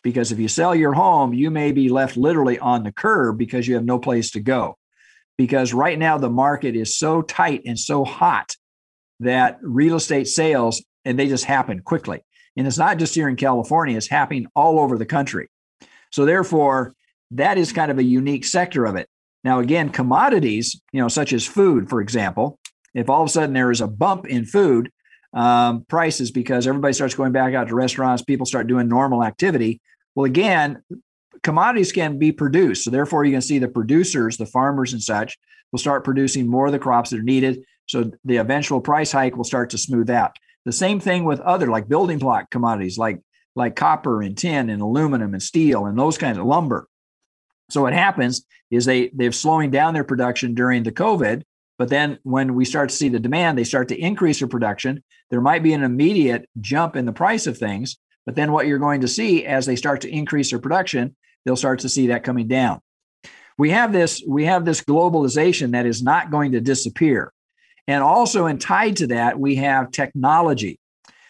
Because 0.02 0.33
if 0.33 0.38
you 0.38 0.49
sell 0.49 0.75
your 0.75 0.92
home, 0.92 1.35
you 1.35 1.50
may 1.50 1.73
be 1.73 1.88
left 1.88 2.16
literally 2.16 2.59
on 2.59 2.83
the 2.83 2.92
curb 2.92 3.38
because 3.38 3.68
you 3.68 3.75
have 3.75 3.85
no 3.85 3.99
place 3.99 4.30
to 4.33 4.40
go 4.40 4.76
because 5.38 5.73
right 5.73 5.99
now 5.99 6.18
the 6.18 6.28
market 6.28 6.76
is 6.76 6.99
so 6.99 7.23
tight 7.23 7.62
and 7.64 7.78
so 7.78 8.04
hot 8.04 8.54
that 9.21 9.59
real 9.62 9.97
estate 9.97 10.28
sales 10.28 10.85
and 11.04 11.18
they 11.18 11.28
just 11.28 11.45
happen 11.45 11.80
quickly. 11.80 12.21
And 12.57 12.66
it's 12.66 12.76
not 12.76 12.99
just 12.99 13.14
here 13.14 13.28
in 13.28 13.37
California, 13.37 13.97
it's 13.97 14.09
happening 14.09 14.49
all 14.54 14.80
over 14.80 14.99
the 14.99 15.07
country. 15.07 15.49
So 16.11 16.25
therefore, 16.25 16.95
that 17.30 17.57
is 17.57 17.73
kind 17.73 17.90
of 17.90 17.99
a 17.99 18.02
unique 18.02 18.45
sector 18.45 18.85
of 18.85 18.97
it. 18.97 19.09
Now, 19.45 19.61
again, 19.61 19.90
commodities, 19.90 20.80
you 20.92 21.00
know, 21.00 21.09
such 21.09 21.33
as 21.33 21.47
food, 21.47 21.88
for 21.88 22.00
example, 22.00 22.59
if 22.95 23.09
all 23.09 23.23
of 23.23 23.28
a 23.28 23.30
sudden 23.30 23.54
there 23.54 23.71
is 23.71 23.80
a 23.80 23.87
bump 23.87 24.26
in 24.26 24.45
food 24.45 24.90
um, 25.33 25.85
prices 25.88 26.30
because 26.30 26.66
everybody 26.66 26.95
starts 26.95 27.14
going 27.14 27.33
back 27.33 27.54
out 27.54 27.68
to 27.68 27.75
restaurants, 27.75 28.23
people 28.23 28.47
start 28.47 28.66
doing 28.66 28.88
normal 28.88 29.23
activity. 29.23 29.80
Well, 30.14 30.25
again, 30.25 30.83
commodities 31.42 31.92
can 31.92 32.18
be 32.18 32.33
produced. 32.33 32.85
So 32.85 32.90
therefore, 32.90 33.25
you 33.25 33.33
can 33.33 33.40
see 33.40 33.59
the 33.59 33.68
producers, 33.68 34.37
the 34.37 34.47
farmers 34.47 34.92
and 34.92 35.02
such, 35.02 35.37
will 35.73 35.78
start 35.78 36.04
producing 36.04 36.47
more 36.47 36.66
of 36.66 36.73
the 36.73 36.78
crops 36.78 37.11
that 37.11 37.21
are 37.21 37.23
needed. 37.23 37.64
So 37.87 38.11
the 38.25 38.37
eventual 38.37 38.80
price 38.80 39.12
hike 39.12 39.37
will 39.37 39.45
start 39.45 39.71
to 39.71 39.78
smooth 39.78 40.11
out. 40.11 40.37
The 40.64 40.73
same 40.73 41.00
thing 41.00 41.25
with 41.25 41.40
other 41.40 41.68
like 41.68 41.88
building 41.88 42.18
block 42.18 42.50
commodities 42.50 42.99
like 42.99 43.21
like 43.57 43.75
copper 43.75 44.23
and 44.23 44.37
tin 44.37 44.71
and 44.71 44.80
aluminum 44.80 45.35
and 45.35 45.42
steel 45.42 45.87
and 45.87 45.99
those 45.99 46.18
kinds 46.18 46.38
of 46.38 46.45
lumber. 46.45 46.87
So 47.71 47.83
what 47.83 47.92
happens 47.92 48.45
is 48.71 48.85
they 48.85 49.11
they're 49.14 49.33
slowing 49.33 49.71
down 49.71 49.95
their 49.95 50.04
production 50.04 50.54
during 50.54 50.83
the 50.83 50.92
COVID, 50.92 51.42
but 51.78 51.88
then 51.88 52.18
when 52.23 52.54
we 52.54 52.64
start 52.64 52.90
to 52.90 52.95
see 52.95 53.09
the 53.09 53.18
demand, 53.18 53.57
they 53.57 53.64
start 53.64 53.88
to 53.88 53.99
increase 53.99 54.38
their 54.38 54.49
production. 54.49 55.02
There 55.30 55.40
might 55.40 55.62
be 55.62 55.73
an 55.73 55.83
immediate 55.83 56.49
jump 56.61 56.97
in 56.97 57.07
the 57.07 57.12
price 57.12 57.47
of 57.47 57.59
things, 57.59 57.97
but 58.26 58.35
then 58.35 58.52
what 58.52 58.66
you're 58.66 58.78
going 58.78 59.00
to 59.02 59.09
see 59.09 59.47
as 59.47 59.66
they 59.66 59.76
start 59.76 60.02
to 60.02 60.11
increase 60.11 60.50
their 60.50 60.59
production 60.59 61.16
they'll 61.49 61.57
start 61.57 61.81
to 61.81 61.88
see 61.88 62.09
that 62.09 62.25
coming 62.25 62.47
down. 62.47 62.78
We 63.57 63.71
have 63.71 63.90
this 63.90 64.23
we 64.28 64.45
have 64.45 64.67
this 64.67 64.83
globalization 64.83 65.73
that 65.73 65.87
is 65.87 66.02
not 66.02 66.31
going 66.31 66.52
to 66.52 66.61
disappear. 66.61 67.33
And 67.87 68.05
also 68.05 68.45
and 68.45 68.61
tied 68.61 68.97
to 68.97 69.07
that 69.07 69.40
we 69.40 69.55
have 69.57 69.90
technology. 69.90 70.78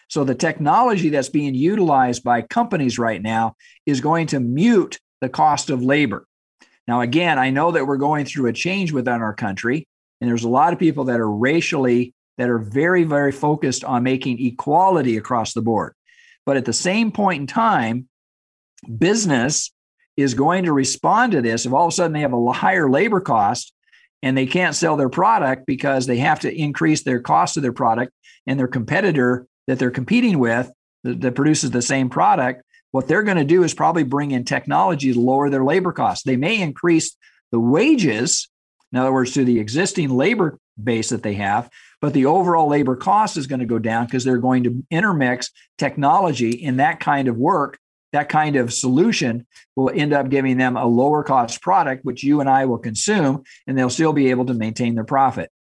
So 0.09 0.25
the 0.25 0.35
technology 0.35 1.07
that's 1.07 1.29
being 1.29 1.55
utilized 1.55 2.21
by 2.23 2.41
companies 2.41 2.99
right 2.99 3.21
now 3.21 3.55
is 3.85 4.01
going 4.01 4.27
to 4.27 4.41
mute 4.41 4.99
the 5.21 5.29
cost 5.29 5.69
of 5.69 5.81
labor. 5.81 6.25
Now, 6.85 6.99
again, 6.99 7.39
I 7.39 7.51
know 7.51 7.71
that 7.71 7.87
we're 7.87 7.97
going 7.97 8.25
through 8.25 8.47
a 8.47 8.53
change 8.53 8.91
within 8.91 9.21
our 9.21 9.33
country, 9.33 9.87
and 10.19 10.29
there's 10.29 10.43
a 10.43 10.49
lot 10.49 10.73
of 10.73 10.79
people 10.79 11.05
that 11.05 11.19
are 11.19 11.31
racially 11.31 12.13
that 12.37 12.49
are 12.49 12.59
very, 12.59 13.03
very 13.05 13.31
focused 13.31 13.85
on 13.85 14.03
making 14.03 14.43
equality 14.45 15.15
across 15.15 15.53
the 15.53 15.61
board. 15.61 15.93
But 16.45 16.57
at 16.57 16.65
the 16.65 16.73
same 16.73 17.11
point 17.11 17.41
in 17.41 17.47
time, 17.47 18.09
business 18.97 19.71
is 20.17 20.33
going 20.33 20.65
to 20.65 20.73
respond 20.73 21.31
to 21.31 21.41
this. 21.41 21.65
If 21.65 21.73
all 21.73 21.87
of 21.87 21.93
a 21.93 21.95
sudden 21.95 22.13
they 22.13 22.21
have 22.21 22.33
a 22.33 22.51
higher 22.51 22.89
labor 22.89 23.21
cost 23.21 23.73
and 24.21 24.37
they 24.37 24.45
can't 24.45 24.75
sell 24.75 24.97
their 24.97 25.09
product 25.09 25.65
because 25.65 26.05
they 26.05 26.17
have 26.17 26.41
to 26.41 26.53
increase 26.53 27.03
their 27.03 27.21
cost 27.21 27.57
of 27.57 27.63
their 27.63 27.73
product 27.73 28.11
and 28.45 28.59
their 28.59 28.67
competitor 28.67 29.47
that 29.67 29.79
they're 29.79 29.91
competing 29.91 30.39
with 30.39 30.71
that, 31.03 31.21
that 31.21 31.35
produces 31.35 31.71
the 31.71 31.81
same 31.81 32.09
product, 32.09 32.63
what 32.91 33.07
they're 33.07 33.23
going 33.23 33.37
to 33.37 33.43
do 33.43 33.63
is 33.63 33.73
probably 33.73 34.03
bring 34.03 34.31
in 34.31 34.43
technology 34.43 35.13
to 35.13 35.19
lower 35.19 35.49
their 35.49 35.63
labor 35.63 35.91
costs. 35.91 36.23
They 36.23 36.37
may 36.37 36.59
increase 36.59 37.15
the 37.51 37.59
wages, 37.59 38.49
in 38.91 38.99
other 38.99 39.13
words, 39.13 39.33
to 39.33 39.45
the 39.45 39.59
existing 39.59 40.09
labor 40.09 40.59
base 40.81 41.09
that 41.09 41.23
they 41.23 41.35
have, 41.35 41.69
but 42.01 42.13
the 42.13 42.25
overall 42.25 42.67
labor 42.67 42.95
cost 42.95 43.37
is 43.37 43.47
going 43.47 43.59
to 43.59 43.65
go 43.65 43.79
down 43.79 44.05
because 44.05 44.23
they're 44.23 44.37
going 44.37 44.63
to 44.63 44.83
intermix 44.89 45.51
technology 45.77 46.51
in 46.51 46.77
that 46.77 46.99
kind 46.99 47.27
of 47.27 47.37
work 47.37 47.77
that 48.11 48.29
kind 48.29 48.55
of 48.55 48.73
solution 48.73 49.45
will 49.75 49.91
end 49.93 50.13
up 50.13 50.29
giving 50.29 50.57
them 50.57 50.75
a 50.77 50.85
lower 50.85 51.23
cost 51.23 51.61
product, 51.61 52.03
which 52.03 52.23
you 52.23 52.39
and 52.41 52.49
I 52.49 52.65
will 52.65 52.77
consume, 52.77 53.43
and 53.67 53.77
they'll 53.77 53.89
still 53.89 54.13
be 54.13 54.29
able 54.31 54.45
to 54.45 54.53
maintain 54.53 54.95
their 54.95 55.03
profit. 55.03 55.51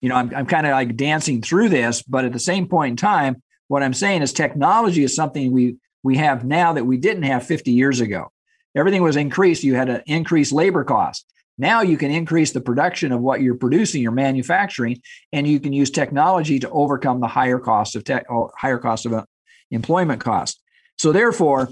You 0.00 0.08
know, 0.08 0.16
I'm, 0.16 0.34
I'm 0.34 0.46
kind 0.46 0.66
of 0.66 0.72
like 0.72 0.96
dancing 0.96 1.42
through 1.42 1.68
this, 1.68 2.02
but 2.02 2.24
at 2.24 2.32
the 2.32 2.38
same 2.38 2.66
point 2.66 2.92
in 2.92 2.96
time, 2.96 3.42
what 3.68 3.82
I'm 3.82 3.94
saying 3.94 4.22
is 4.22 4.32
technology 4.32 5.04
is 5.04 5.14
something 5.14 5.52
we 5.52 5.76
we 6.02 6.16
have 6.16 6.44
now 6.44 6.72
that 6.72 6.84
we 6.84 6.96
didn't 6.96 7.22
have 7.22 7.46
50 7.46 7.70
years 7.70 8.00
ago. 8.00 8.32
Everything 8.74 9.02
was 9.02 9.16
increased. 9.16 9.62
You 9.62 9.76
had 9.76 9.86
to 9.86 10.02
increase 10.06 10.50
labor 10.50 10.82
costs. 10.82 11.24
Now 11.58 11.82
you 11.82 11.96
can 11.96 12.10
increase 12.10 12.52
the 12.52 12.60
production 12.60 13.12
of 13.12 13.20
what 13.20 13.40
you're 13.40 13.54
producing, 13.54 14.02
you're 14.02 14.10
manufacturing, 14.10 15.00
and 15.32 15.46
you 15.46 15.60
can 15.60 15.72
use 15.72 15.90
technology 15.90 16.58
to 16.58 16.70
overcome 16.70 17.20
the 17.20 17.28
higher 17.28 17.58
cost 17.58 17.94
of 17.94 18.04
tech, 18.04 18.26
higher 18.56 18.78
cost 18.78 19.06
of 19.06 19.12
uh, 19.12 19.24
employment 19.70 20.20
cost. 20.20 20.60
So 20.98 21.12
therefore, 21.12 21.68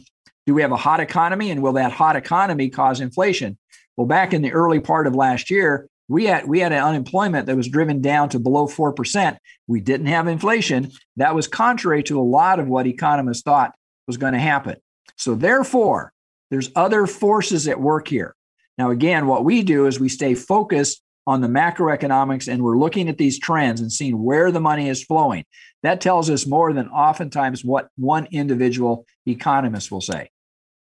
do 0.50 0.54
we 0.54 0.62
have 0.62 0.73
a 0.73 0.76
hot 0.76 0.99
economy 0.99 1.52
and 1.52 1.62
will 1.62 1.75
that 1.75 1.92
hot 1.92 2.16
economy 2.16 2.69
cause 2.69 3.00
inflation? 3.00 3.57
Well, 3.97 4.09
back 4.09 4.35
in 4.35 4.42
the 4.42 4.50
early 4.50 4.80
part 4.80 5.07
of 5.07 5.14
last 5.14 5.49
year, 5.49 5.88
we 6.09 6.25
had 6.25 6.49
we 6.49 6.59
had 6.59 6.73
an 6.73 6.83
unemployment 6.83 7.47
that 7.47 7.57
was 7.57 7.69
driven 7.69 8.00
down 8.00 8.30
to 8.30 8.40
below 8.40 8.66
4%. 8.66 9.37
We 9.69 9.80
didn't 9.80 10.09
have 10.09 10.26
inflation. 10.26 10.90
That 11.19 11.37
was 11.37 11.47
contrary 11.47 12.02
to 12.04 12.19
a 12.19 12.23
lot 12.23 12.59
of 12.59 12.66
what 12.66 12.88
economists 12.88 13.42
thought 13.42 13.76
was 14.09 14.16
going 14.16 14.33
to 14.33 14.40
happen. 14.40 14.78
So 15.16 15.37
therefore, 15.37 16.12
there's 16.50 16.73
other 16.75 17.07
forces 17.07 17.69
at 17.69 17.80
work 17.80 18.09
here. 18.09 18.35
Now 18.76 18.90
again, 18.90 19.28
what 19.28 19.45
we 19.45 19.62
do 19.62 19.87
is 19.87 20.00
we 20.00 20.09
stay 20.09 20.35
focused 20.35 21.00
on 21.28 21.42
the 21.42 21.47
macroeconomics 21.47 22.52
and 22.52 22.61
we're 22.61 22.76
looking 22.76 23.09
at 23.09 23.19
these 23.19 23.38
trends 23.38 23.80
and 23.80 23.92
seeing 23.92 24.21
where 24.21 24.50
the 24.50 24.59
money 24.59 24.88
is 24.88 25.04
flowing. 25.04 25.45
That 25.85 26.00
tells 26.00 26.28
us 26.28 26.45
more 26.45 26.73
than 26.73 26.88
oftentimes 26.88 27.64
what 27.64 27.88
one 27.97 28.26
individual 28.33 29.07
economist 29.26 29.92
will 29.92 30.00
say. 30.00 30.30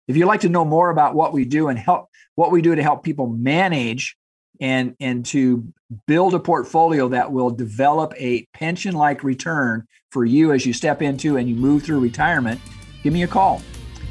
If 0.07 0.15
you'd 0.15 0.27
like 0.27 0.41
to 0.41 0.49
know 0.49 0.65
more 0.65 0.89
about 0.89 1.15
what 1.15 1.33
we 1.33 1.45
do 1.45 1.67
and 1.67 1.79
help 1.79 2.09
what 2.35 2.51
we 2.51 2.61
do 2.61 2.75
to 2.75 2.83
help 2.83 3.03
people 3.03 3.27
manage 3.27 4.15
and 4.61 4.95
and 4.99 5.25
to 5.27 5.73
build 6.07 6.33
a 6.33 6.39
portfolio 6.39 7.09
that 7.09 7.31
will 7.31 7.49
develop 7.49 8.13
a 8.17 8.45
pension 8.53 8.95
like 8.95 9.23
return 9.23 9.85
for 10.11 10.25
you 10.25 10.51
as 10.51 10.65
you 10.65 10.73
step 10.73 11.01
into 11.01 11.37
and 11.37 11.49
you 11.49 11.55
move 11.55 11.83
through 11.83 11.99
retirement, 11.99 12.59
give 13.03 13.13
me 13.13 13.23
a 13.23 13.27
call. 13.27 13.61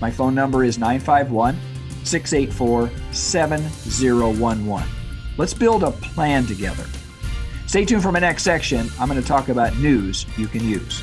My 0.00 0.10
phone 0.10 0.34
number 0.34 0.64
is 0.64 0.78
951 0.78 1.56
684 2.04 2.90
7011. 3.12 4.88
Let's 5.36 5.54
build 5.54 5.82
a 5.82 5.90
plan 5.90 6.46
together. 6.46 6.84
Stay 7.66 7.84
tuned 7.84 8.02
for 8.02 8.12
my 8.12 8.18
next 8.18 8.42
section. 8.42 8.86
I'm 9.00 9.08
going 9.08 9.20
to 9.20 9.26
talk 9.26 9.48
about 9.48 9.76
news 9.78 10.26
you 10.37 10.46
can 10.46 10.64
use. 10.64 11.02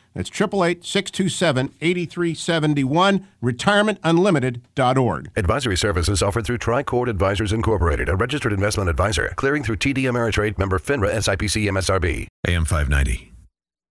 That's 0.13 0.29
888 0.29 0.85
627 0.85 1.73
8371, 1.81 3.27
retirementunlimited.org. 3.41 5.31
Advisory 5.35 5.77
services 5.77 6.21
offered 6.21 6.45
through 6.45 6.57
Tricord 6.57 7.09
Advisors 7.09 7.53
Incorporated, 7.53 8.09
a 8.09 8.15
registered 8.15 8.53
investment 8.53 8.89
advisor, 8.89 9.33
clearing 9.35 9.63
through 9.63 9.77
TD 9.77 10.03
Ameritrade 10.03 10.57
member 10.57 10.79
FINRA 10.79 11.13
SIPC 11.13 11.69
MSRB. 11.69 12.27
AM 12.47 12.65
590. 12.65 13.31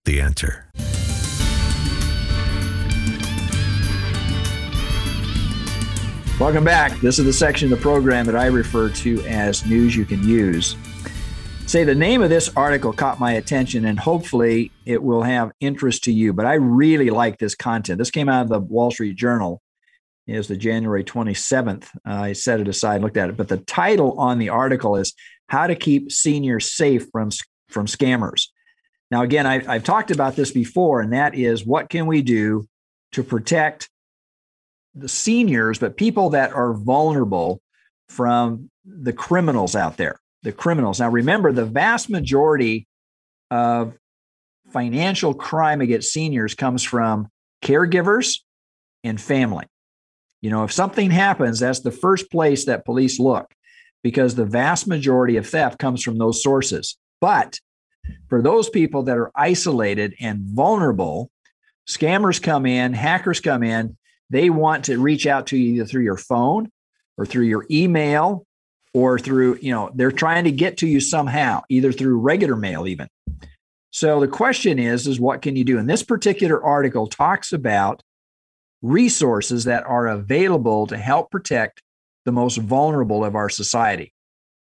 The 0.05 0.21
answer. 0.21 0.67
Welcome 6.39 6.63
back. 6.63 6.99
This 7.01 7.19
is 7.19 7.25
the 7.25 7.33
section 7.33 7.71
of 7.71 7.77
the 7.77 7.83
program 7.83 8.25
that 8.25 8.35
I 8.35 8.47
refer 8.47 8.89
to 8.89 9.23
as 9.27 9.63
News 9.67 9.95
You 9.95 10.05
Can 10.05 10.27
Use. 10.27 10.75
Say 11.67 11.85
the 11.85 11.95
name 11.95 12.21
of 12.21 12.29
this 12.29 12.49
article 12.57 12.91
caught 12.91 13.19
my 13.19 13.33
attention, 13.33 13.85
and 13.85 13.97
hopefully 13.97 14.71
it 14.85 15.01
will 15.01 15.23
have 15.23 15.53
interest 15.61 16.03
to 16.03 16.11
you. 16.11 16.33
But 16.33 16.45
I 16.45 16.55
really 16.55 17.09
like 17.09 17.37
this 17.37 17.55
content. 17.55 17.97
This 17.97 18.11
came 18.11 18.27
out 18.27 18.43
of 18.43 18.49
the 18.49 18.59
Wall 18.59 18.91
Street 18.91 19.15
Journal. 19.15 19.61
It 20.27 20.37
was 20.37 20.49
the 20.49 20.57
January 20.57 21.03
27th. 21.05 21.85
Uh, 22.05 22.13
I 22.13 22.33
set 22.33 22.59
it 22.59 22.67
aside 22.67 22.95
and 22.95 23.03
looked 23.05 23.15
at 23.15 23.29
it. 23.29 23.37
But 23.37 23.47
the 23.47 23.57
title 23.57 24.19
on 24.19 24.37
the 24.37 24.49
article 24.49 24.97
is 24.97 25.13
How 25.47 25.67
to 25.67 25.75
Keep 25.75 26.11
Seniors 26.11 26.73
Safe 26.73 27.07
from, 27.09 27.29
from 27.69 27.85
Scammers. 27.85 28.47
Now, 29.09 29.21
again, 29.21 29.47
I, 29.47 29.61
I've 29.65 29.83
talked 29.83 30.11
about 30.11 30.35
this 30.35 30.51
before, 30.51 30.99
and 30.99 31.13
that 31.13 31.35
is 31.35 31.65
what 31.65 31.89
can 31.89 32.05
we 32.05 32.21
do 32.21 32.67
to 33.13 33.23
protect 33.23 33.89
the 34.93 35.09
seniors, 35.09 35.79
but 35.79 35.95
people 35.95 36.31
that 36.31 36.53
are 36.53 36.73
vulnerable 36.73 37.61
from 38.09 38.69
the 38.85 39.13
criminals 39.13 39.75
out 39.75 39.97
there 39.97 40.19
the 40.43 40.51
criminals. 40.51 40.99
Now, 40.99 41.09
remember, 41.09 41.51
the 41.51 41.65
vast 41.65 42.09
majority 42.09 42.87
of 43.49 43.93
financial 44.71 45.33
crime 45.33 45.81
against 45.81 46.11
seniors 46.11 46.55
comes 46.55 46.83
from 46.83 47.27
caregivers 47.63 48.39
and 49.03 49.19
family. 49.19 49.65
You 50.41 50.49
know, 50.49 50.63
if 50.63 50.71
something 50.71 51.11
happens, 51.11 51.59
that's 51.59 51.81
the 51.81 51.91
first 51.91 52.31
place 52.31 52.65
that 52.65 52.85
police 52.85 53.19
look 53.19 53.53
because 54.03 54.33
the 54.33 54.45
vast 54.45 54.87
majority 54.87 55.37
of 55.37 55.47
theft 55.47 55.77
comes 55.77 56.01
from 56.01 56.17
those 56.17 56.41
sources. 56.41 56.97
But 57.19 57.59
for 58.29 58.41
those 58.41 58.69
people 58.69 59.03
that 59.03 59.17
are 59.17 59.31
isolated 59.35 60.15
and 60.19 60.39
vulnerable, 60.41 61.29
scammers 61.87 62.41
come 62.41 62.65
in, 62.65 62.93
hackers 62.93 63.39
come 63.39 63.61
in, 63.61 63.97
they 64.31 64.49
want 64.49 64.85
to 64.85 64.99
reach 64.99 65.27
out 65.27 65.47
to 65.47 65.57
you 65.57 65.75
either 65.75 65.85
through 65.85 66.03
your 66.03 66.17
phone 66.17 66.71
or 67.17 67.25
through 67.25 67.45
your 67.45 67.65
email 67.69 68.45
or 68.93 69.17
through, 69.17 69.57
you 69.61 69.71
know, 69.71 69.91
they're 69.93 70.11
trying 70.11 70.43
to 70.43 70.51
get 70.51 70.77
to 70.77 70.87
you 70.87 70.99
somehow, 70.99 71.61
either 71.69 71.91
through 71.91 72.19
regular 72.19 72.55
mail, 72.55 72.87
even. 72.87 73.07
So 73.91 74.19
the 74.19 74.27
question 74.27 74.79
is, 74.79 75.07
is 75.07 75.19
what 75.19 75.41
can 75.41 75.55
you 75.55 75.63
do? 75.63 75.77
And 75.77 75.89
this 75.89 76.03
particular 76.03 76.63
article 76.63 77.07
talks 77.07 77.53
about 77.53 78.01
resources 78.81 79.65
that 79.65 79.85
are 79.85 80.07
available 80.07 80.87
to 80.87 80.97
help 80.97 81.29
protect 81.29 81.81
the 82.25 82.31
most 82.31 82.57
vulnerable 82.57 83.23
of 83.23 83.35
our 83.35 83.49
society. 83.49 84.13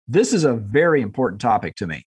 This 0.08 0.32
is 0.32 0.44
a 0.44 0.54
very 0.54 1.00
important 1.00 1.40
topic 1.40 1.76
to 1.76 1.86
me. 1.86 2.06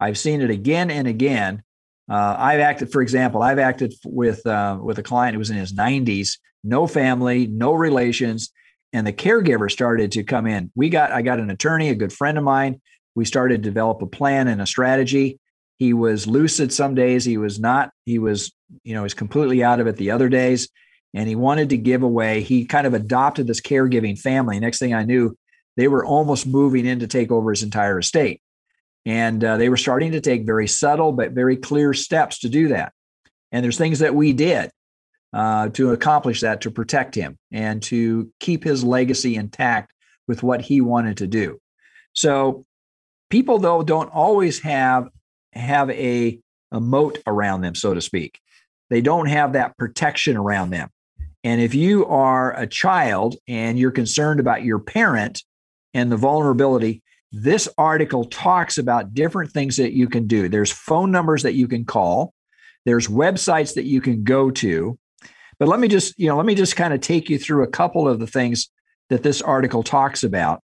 I've 0.00 0.18
seen 0.18 0.40
it 0.40 0.50
again 0.50 0.90
and 0.90 1.06
again. 1.06 1.62
Uh, 2.10 2.36
I've 2.38 2.60
acted, 2.60 2.90
for 2.90 3.02
example, 3.02 3.42
I've 3.42 3.58
acted 3.58 3.94
with 4.04 4.44
uh, 4.46 4.78
with 4.82 4.98
a 4.98 5.02
client 5.02 5.34
who 5.34 5.38
was 5.38 5.50
in 5.50 5.56
his 5.56 5.74
90s, 5.74 6.38
no 6.64 6.86
family, 6.86 7.46
no 7.46 7.74
relations, 7.74 8.50
and 8.92 9.06
the 9.06 9.12
caregiver 9.12 9.70
started 9.70 10.12
to 10.12 10.24
come 10.24 10.46
in. 10.46 10.70
We 10.74 10.88
got 10.88 11.12
I 11.12 11.22
got 11.22 11.40
an 11.40 11.50
attorney, 11.50 11.90
a 11.90 11.94
good 11.94 12.12
friend 12.12 12.38
of 12.38 12.44
mine. 12.44 12.80
We 13.14 13.24
started 13.24 13.62
to 13.62 13.68
develop 13.68 14.02
a 14.02 14.06
plan 14.06 14.48
and 14.48 14.60
a 14.60 14.66
strategy. 14.66 15.38
He 15.78 15.92
was 15.92 16.26
lucid 16.26 16.72
some 16.72 16.94
days, 16.94 17.24
he 17.24 17.36
was 17.38 17.60
not. 17.60 17.90
He 18.04 18.18
was, 18.18 18.52
you 18.82 18.94
know, 18.94 19.04
he's 19.04 19.14
completely 19.14 19.62
out 19.62 19.80
of 19.80 19.86
it 19.86 19.96
the 19.96 20.10
other 20.10 20.28
days. 20.28 20.68
And 21.14 21.28
he 21.28 21.36
wanted 21.36 21.70
to 21.70 21.78
give 21.78 22.02
away. 22.02 22.42
He 22.42 22.66
kind 22.66 22.86
of 22.86 22.94
adopted 22.94 23.46
this 23.46 23.60
caregiving 23.60 24.18
family. 24.18 24.60
Next 24.60 24.78
thing 24.78 24.92
I 24.92 25.04
knew, 25.04 25.36
they 25.76 25.88
were 25.88 26.04
almost 26.04 26.46
moving 26.46 26.84
in 26.84 26.98
to 27.00 27.06
take 27.06 27.30
over 27.30 27.50
his 27.50 27.62
entire 27.62 27.98
estate. 27.98 28.42
And 29.06 29.42
uh, 29.42 29.56
they 29.56 29.68
were 29.68 29.76
starting 29.76 30.12
to 30.12 30.20
take 30.20 30.44
very 30.44 30.68
subtle 30.68 31.12
but 31.12 31.32
very 31.32 31.56
clear 31.56 31.94
steps 31.94 32.40
to 32.40 32.48
do 32.48 32.68
that. 32.68 32.92
And 33.52 33.64
there's 33.64 33.78
things 33.78 34.00
that 34.00 34.14
we 34.14 34.32
did 34.32 34.70
uh, 35.32 35.68
to 35.70 35.92
accomplish 35.92 36.40
that, 36.40 36.60
to 36.62 36.70
protect 36.70 37.14
him, 37.14 37.36
and 37.52 37.82
to 37.84 38.30
keep 38.40 38.64
his 38.64 38.84
legacy 38.84 39.36
intact 39.36 39.92
with 40.26 40.42
what 40.42 40.60
he 40.62 40.80
wanted 40.80 41.18
to 41.18 41.26
do. 41.26 41.58
So, 42.12 42.64
people 43.30 43.58
though 43.58 43.82
don't 43.82 44.08
always 44.08 44.60
have 44.60 45.08
have 45.52 45.90
a, 45.90 46.38
a 46.72 46.80
moat 46.80 47.18
around 47.26 47.62
them, 47.62 47.74
so 47.74 47.94
to 47.94 48.00
speak. 48.00 48.40
They 48.90 49.00
don't 49.00 49.26
have 49.26 49.52
that 49.52 49.76
protection 49.76 50.36
around 50.36 50.70
them. 50.70 50.88
And 51.44 51.60
if 51.60 51.74
you 51.74 52.06
are 52.06 52.58
a 52.58 52.66
child 52.66 53.36
and 53.46 53.78
you're 53.78 53.90
concerned 53.90 54.40
about 54.40 54.64
your 54.64 54.78
parent 54.78 55.42
and 55.94 56.10
the 56.10 56.16
vulnerability, 56.16 57.02
this 57.30 57.68
article 57.76 58.24
talks 58.24 58.78
about 58.78 59.14
different 59.14 59.52
things 59.52 59.76
that 59.76 59.92
you 59.92 60.08
can 60.08 60.26
do. 60.26 60.48
There's 60.48 60.72
phone 60.72 61.10
numbers 61.10 61.42
that 61.42 61.54
you 61.54 61.68
can 61.68 61.84
call, 61.84 62.32
there's 62.84 63.08
websites 63.08 63.74
that 63.74 63.84
you 63.84 64.00
can 64.00 64.24
go 64.24 64.50
to. 64.50 64.98
But 65.58 65.68
let 65.68 65.80
me 65.80 65.88
just, 65.88 66.18
you 66.18 66.28
know, 66.28 66.36
let 66.36 66.46
me 66.46 66.54
just 66.54 66.76
kind 66.76 66.94
of 66.94 67.00
take 67.00 67.28
you 67.28 67.38
through 67.38 67.64
a 67.64 67.68
couple 67.68 68.08
of 68.08 68.20
the 68.20 68.26
things 68.26 68.70
that 69.10 69.22
this 69.22 69.42
article 69.42 69.82
talks 69.82 70.22
about. 70.22 70.62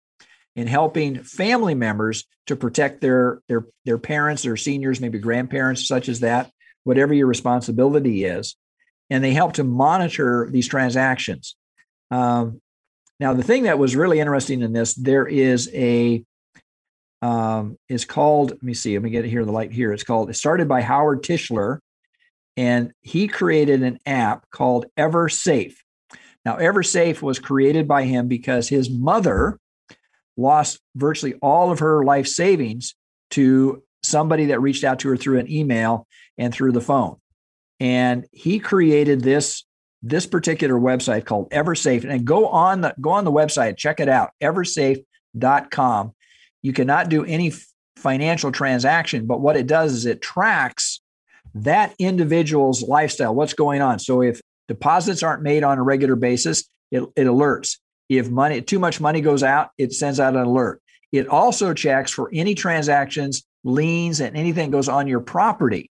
in 0.56 0.68
helping 0.68 1.24
family 1.24 1.74
members 1.74 2.26
to 2.48 2.56
protect 2.56 3.02
their 3.02 3.42
their 3.48 3.66
their 3.86 3.98
parents, 3.98 4.44
their 4.44 4.58
seniors, 4.58 5.00
maybe 5.00 5.20
grandparents, 5.20 5.88
such 5.88 6.10
as 6.10 6.20
that, 6.20 6.52
whatever 6.84 7.14
your 7.14 7.28
responsibility 7.28 8.26
is, 8.26 8.56
and 9.10 9.24
they 9.24 9.34
help 9.34 9.54
to 9.54 9.64
monitor 9.64 10.48
these 10.52 10.68
transactions. 10.68 11.56
Um, 12.12 12.62
now, 13.22 13.34
the 13.34 13.44
thing 13.44 13.64
that 13.64 13.78
was 13.78 13.96
really 13.96 14.20
interesting 14.20 14.64
in 14.64 14.74
this, 14.74 14.96
there 14.96 15.28
is 15.28 15.70
a 15.76 16.26
um, 17.22 17.78
is 17.88 18.04
called. 18.04 18.50
Let 18.50 18.64
me 18.64 18.74
see. 18.74 18.96
Let 18.96 19.04
me 19.04 19.12
get 19.12 19.26
it 19.26 19.30
here. 19.30 19.46
The 19.46 19.52
light 19.52 19.72
here. 19.72 19.94
It's 19.94 20.04
called. 20.04 20.32
It 20.32 20.34
started 20.34 20.68
by 20.68 20.82
Howard 20.82 21.22
Tischler, 21.22 21.78
and 22.58 22.92
he 23.02 23.28
created 23.28 23.84
an 23.84 24.00
app 24.08 24.50
called 24.50 24.88
EverSafe. 24.98 25.76
Now, 26.46 26.58
EverSafe 26.58 27.22
was 27.22 27.38
created 27.38 27.88
by 27.88 28.06
him 28.06 28.28
because 28.28 28.68
his 28.68 28.90
mother 28.90 29.60
lost 30.36 30.80
virtually 30.96 31.36
all 31.44 31.72
of 31.72 31.78
her 31.78 32.04
life 32.04 32.28
savings 32.28 32.96
to 33.30 33.84
somebody 34.02 34.46
that 34.48 34.62
reached 34.62 34.84
out 34.84 34.98
to 35.02 35.10
her 35.10 35.18
through 35.18 35.38
an 35.38 35.52
email 35.52 36.08
and 36.40 36.52
through 36.52 36.72
the 36.72 36.82
phone. 36.82 37.18
And 37.80 38.26
he 38.32 38.58
created 38.58 39.22
this 39.22 39.64
this 40.04 40.26
particular 40.26 40.76
website 40.76 41.26
called 41.26 41.50
EverSafe. 41.52 42.10
And 42.10 42.26
go 42.26 42.48
on 42.48 42.82
the 42.82 42.96
go 43.00 43.12
on 43.12 43.26
the 43.26 43.32
website, 43.32 43.78
check 43.78 44.00
it 44.00 44.10
out, 44.10 44.32
eversafe.com. 44.42 46.14
You 46.62 46.74
cannot 46.74 47.10
do 47.10 47.26
any 47.26 47.54
financial 47.96 48.52
transaction, 48.52 49.26
but 49.26 49.42
what 49.42 49.58
it 49.58 49.68
does 49.68 49.94
is 49.94 50.06
it 50.06 50.22
tracks 50.22 51.02
that 51.54 51.94
individual's 52.00 52.84
lifestyle, 52.84 53.36
what's 53.36 53.54
going 53.54 53.82
on. 53.82 54.00
So 54.00 54.22
if 54.22 54.42
deposits 54.68 55.24
aren't 55.24 55.44
made 55.44 55.64
on 55.64 55.78
a 55.78 55.84
regular 55.84 56.16
basis, 56.16 56.68
it, 56.92 57.04
it 57.16 57.26
alerts. 57.26 57.78
If 58.10 58.30
money 58.30 58.62
too 58.62 58.80
much 58.80 59.00
money 59.00 59.22
goes 59.22 59.44
out, 59.44 59.70
it 59.78 59.94
sends 59.94 60.20
out 60.20 60.36
an 60.36 60.42
alert. 60.42 60.82
It 61.12 61.28
also 61.28 61.74
checks 61.74 62.12
for 62.12 62.30
any 62.34 62.56
transactions, 62.56 63.44
liens, 63.64 64.22
and 64.22 64.36
anything 64.36 64.72
goes 64.72 64.90
on 64.90 65.08
your 65.08 65.20
property. 65.20 65.91